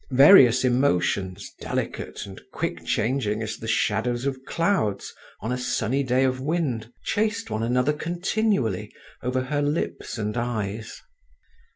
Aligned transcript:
Various 0.17 0.65
emotions, 0.65 1.53
delicate 1.61 2.25
and 2.25 2.41
quick 2.51 2.83
changing 2.83 3.43
as 3.43 3.57
the 3.57 3.67
shadows 3.67 4.25
of 4.25 4.43
clouds 4.45 5.13
on 5.41 5.51
a 5.51 5.59
sunny 5.59 6.01
day 6.01 6.23
of 6.23 6.41
wind, 6.41 6.91
chased 7.03 7.51
one 7.51 7.61
another 7.61 7.93
continually 7.93 8.91
over 9.21 9.41
her 9.41 9.61
lips 9.61 10.17
and 10.17 10.35
eyes. 10.35 11.03